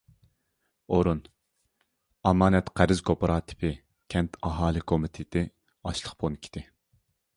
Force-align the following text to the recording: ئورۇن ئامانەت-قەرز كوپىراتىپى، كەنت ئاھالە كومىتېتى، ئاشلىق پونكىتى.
ئورۇن 0.95 1.19
ئامانەت-قەرز 2.29 3.03
كوپىراتىپى، 3.09 3.71
كەنت 4.15 4.41
ئاھالە 4.49 4.83
كومىتېتى، 4.93 5.45
ئاشلىق 5.91 6.17
پونكىتى. 6.25 6.65